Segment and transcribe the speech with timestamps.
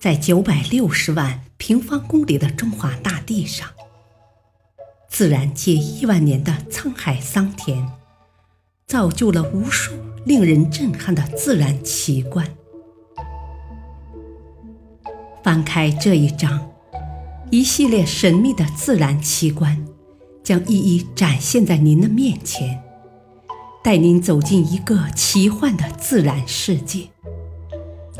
[0.00, 3.68] 在九百六十万平方公里的中华大地上，
[5.08, 7.84] 自然界亿万年的沧海桑田，
[8.86, 9.92] 造就了无数
[10.24, 12.48] 令人震撼的自然奇观。
[15.42, 16.70] 翻开这一章，
[17.50, 19.84] 一系列神秘的自然奇观
[20.44, 22.80] 将一一展现在您的面前，
[23.82, 27.08] 带您走进一个奇幻的自然世界。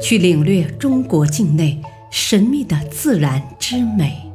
[0.01, 4.31] 去领略中国境内神秘的自然之美。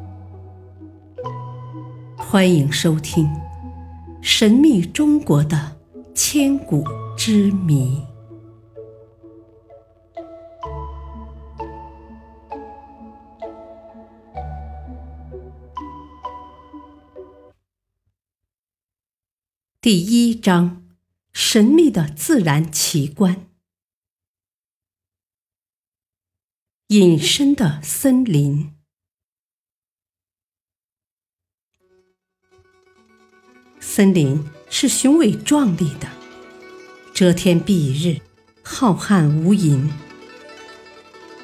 [2.18, 3.26] 欢迎收听
[4.22, 5.78] 《神秘中国的
[6.14, 6.84] 千古
[7.18, 8.02] 之谜》
[19.80, 20.84] 第一章：
[21.34, 23.53] 神秘的自然奇观。
[26.94, 28.72] 隐身的森林，
[33.80, 36.08] 森林是雄伟壮丽的，
[37.12, 38.22] 遮天蔽日，
[38.62, 39.90] 浩瀚无垠。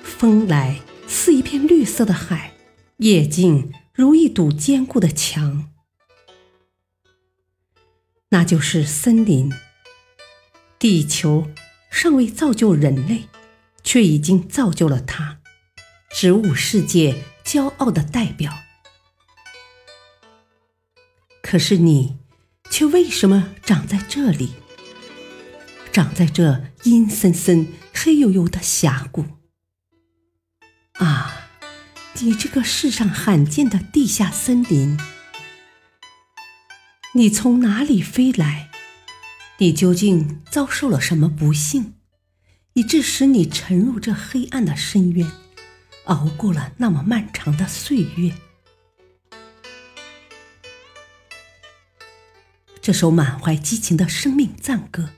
[0.04, 2.54] 风来似一片绿色的海，
[2.98, 5.72] 夜静如一堵坚固的墙。
[8.30, 9.52] 那就是森林。
[10.78, 11.48] 地球
[11.90, 13.24] 尚未造就人类，
[13.90, 15.40] 却已经造就了它。
[16.12, 18.60] 植物世界骄傲的代表，
[21.42, 22.20] 可是你
[22.70, 24.52] 却为什么长在这里？
[25.92, 29.26] 长在这阴森森、黑黝黝的峡谷？
[31.00, 31.50] 啊，
[32.20, 35.00] 你这个世上罕见的地下森林，
[37.16, 38.70] 你从哪里飞来？
[39.58, 41.96] 你究竟遭受了什么不幸，
[42.80, 45.30] 以致使你沉入这黑暗的深渊？
[46.06, 48.34] 熬过了那么漫长的岁月，
[52.80, 55.10] 这首满怀激情的生命赞歌，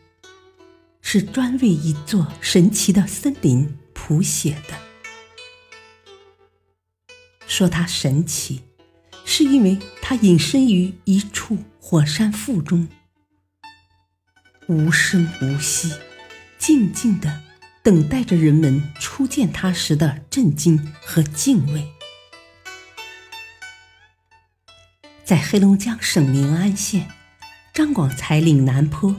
[1.03, 4.75] 是专为一座神奇的森林谱写的。
[7.45, 8.63] 说它神奇，
[9.23, 12.87] 是因为它隐身于一处火山腹中，
[14.65, 15.93] 无声无息，
[16.57, 17.50] 静静的。
[17.83, 21.87] 等待着人们初见它时的震惊和敬畏。
[25.23, 27.07] 在黑龙江省宁安县
[27.73, 29.15] 张广才岭南坡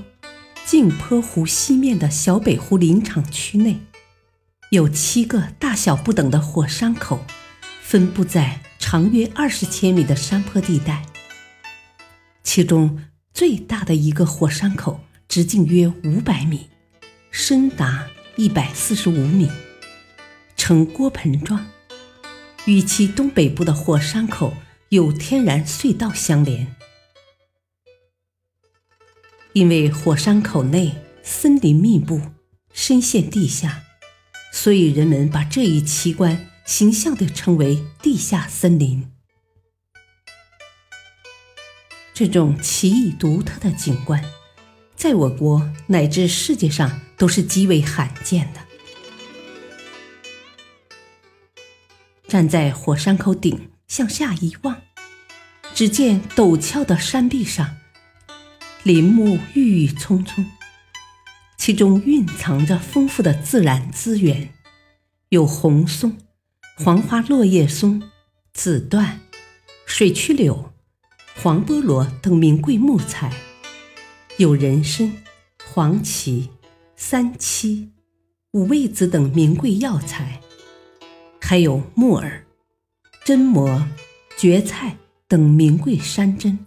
[0.64, 3.80] 镜坡湖西面的小北湖林场区内，
[4.70, 7.24] 有七个大小不等的火山口，
[7.80, 11.04] 分布在长约二十千米的山坡地带。
[12.44, 13.02] 其中
[13.34, 16.68] 最大的一个火山口直径约五百米，
[17.30, 18.06] 深达。
[18.36, 19.50] 一百四十五米，
[20.56, 21.66] 呈锅盆状，
[22.64, 24.54] 与其东北部的火山口
[24.88, 26.74] 有天然隧道相连。
[29.52, 32.22] 因为火山口内森林密布，
[32.72, 33.82] 深陷地下，
[34.50, 39.12] 所以人们把这一奇观形象地称为“地下森林”。
[42.14, 44.24] 这种奇异独特的景观。
[44.96, 48.60] 在我国乃至世界上都是极为罕见的。
[52.28, 54.80] 站在火山口顶向下一望，
[55.74, 57.76] 只见陡峭的山壁上，
[58.84, 60.46] 林木郁郁葱葱，
[61.58, 64.54] 其中蕴藏着丰富的自然资源，
[65.28, 66.16] 有红松、
[66.76, 68.02] 黄花落叶松、
[68.54, 69.18] 紫椴、
[69.84, 70.72] 水曲柳、
[71.42, 73.30] 黄菠萝等名贵木材。
[74.42, 75.22] 有人参、
[75.72, 76.48] 黄芪、
[76.96, 77.92] 三七、
[78.50, 80.40] 五味子等名贵药材，
[81.40, 82.44] 还有木耳、
[83.24, 83.86] 榛蘑、
[84.36, 84.96] 蕨菜
[85.28, 86.58] 等名贵山珍。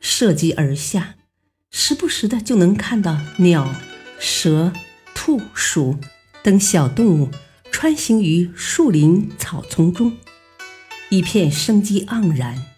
[0.00, 1.16] 涉级而下，
[1.70, 3.74] 时不时的就能看到鸟、
[4.18, 4.72] 蛇、
[5.14, 5.98] 兔、鼠
[6.42, 7.28] 等小动物
[7.70, 10.16] 穿行于树林草丛中，
[11.10, 12.73] 一片生机盎然。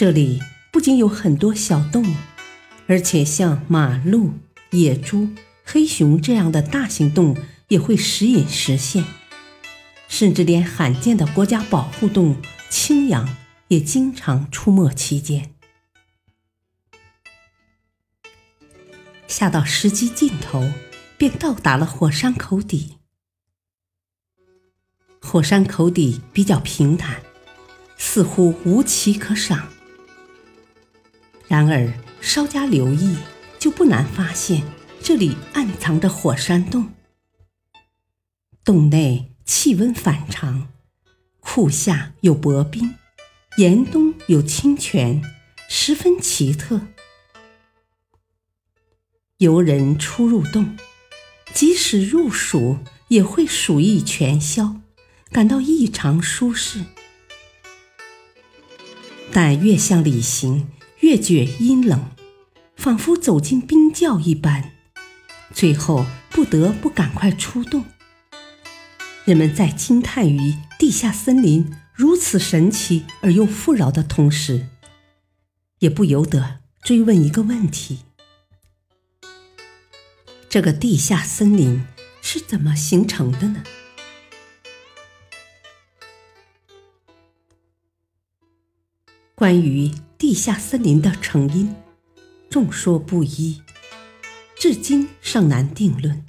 [0.00, 0.42] 这里
[0.72, 2.16] 不仅有很多小动物，
[2.86, 4.32] 而且像马、鹿、
[4.70, 5.28] 野猪、
[5.62, 7.36] 黑熊这样的大型动物
[7.68, 9.04] 也会时隐时现，
[10.08, 12.36] 甚至连罕见的国家保护动物
[12.70, 13.36] 青羊
[13.68, 15.52] 也经常出没其间。
[19.28, 20.66] 下到石基尽头，
[21.18, 22.96] 便到达了火山口底。
[25.20, 27.20] 火山口底比较平坦，
[27.98, 29.68] 似乎无奇可赏。
[31.50, 33.16] 然而，稍加留意，
[33.58, 34.62] 就不难发现，
[35.02, 36.94] 这里暗藏着火山洞，
[38.64, 40.68] 洞内气温反常，
[41.40, 42.94] 酷夏有薄冰，
[43.56, 45.20] 严冬有清泉，
[45.68, 46.82] 十分奇特。
[49.38, 50.76] 游人出入洞，
[51.52, 54.76] 即使入暑，也会暑意全消，
[55.32, 56.84] 感到异常舒适。
[59.32, 60.68] 但越向里行，
[61.00, 62.10] 越觉阴冷，
[62.76, 64.72] 仿佛走进冰窖一般。
[65.52, 67.84] 最后不得不赶快出洞。
[69.24, 74.68] 人们在惊叹于地下森林如此神奇而又富饶的同时，
[75.80, 78.00] 也不由得追问一个问题：
[80.48, 81.84] 这个地下森林
[82.22, 83.62] 是怎么形成的呢？
[89.34, 91.74] 关于地下森林的成因，
[92.50, 93.62] 众说不一，
[94.54, 96.26] 至今尚难定论。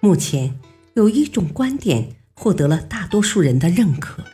[0.00, 0.58] 目前
[0.94, 4.24] 有一种观点获得了大多数人的认可：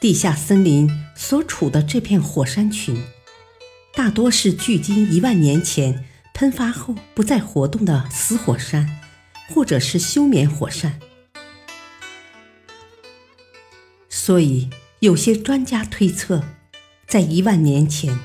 [0.00, 3.02] 地下森林所处的这片火山群，
[3.96, 9.00] 大多是距今一万年前喷发后不再活动的死火山，
[9.48, 11.00] 或者是休眠火山。
[14.24, 16.42] 所以，有些专家推测，
[17.06, 18.18] 在一万年前，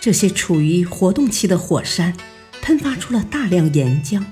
[0.00, 2.16] 这些处于活动期的火山
[2.62, 4.22] 喷发出了大量岩浆，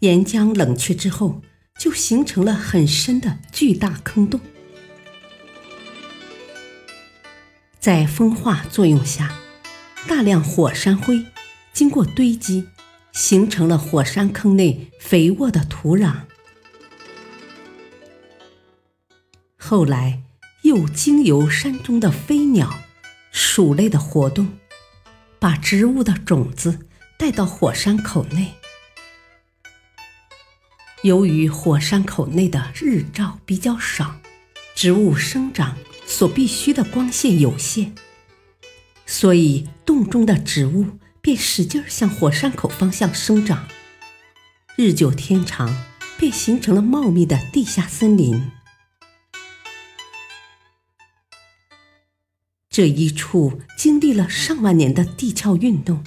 [0.00, 1.40] 岩浆冷却之后，
[1.78, 4.40] 就形成了很深的巨大坑洞。
[7.78, 9.38] 在风化作用下，
[10.08, 11.26] 大量火山灰
[11.72, 12.66] 经过堆积，
[13.12, 16.22] 形成了火山坑内肥沃的土壤。
[19.68, 20.22] 后来，
[20.62, 22.78] 又经由山中的飞鸟、
[23.30, 24.48] 鼠类的活动，
[25.38, 26.86] 把植物的种子
[27.18, 28.54] 带到火山口内。
[31.02, 34.16] 由于火山口内的日照比较少，
[34.74, 35.76] 植物生长
[36.06, 37.92] 所必需的光线有限，
[39.04, 40.86] 所以洞中的植物
[41.20, 43.68] 便使劲向火山口方向生长。
[44.76, 45.84] 日久天长，
[46.16, 48.50] 便形成了茂密的地下森林。
[52.78, 56.04] 这一处经历了上万年的地壳运动、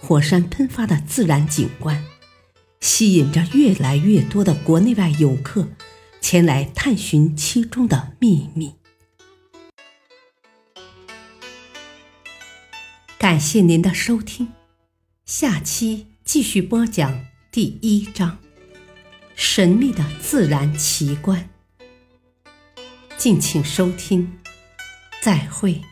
[0.00, 2.02] 火山喷发的自然景观，
[2.80, 5.68] 吸引着越来越多的国内外游客
[6.18, 8.72] 前来探寻其中的秘密。
[13.18, 14.48] 感谢您的收听，
[15.26, 18.38] 下期继续播讲第一章：
[19.34, 21.50] 神秘的自然奇观。
[23.18, 24.41] 敬请收听。
[25.22, 25.91] 再会。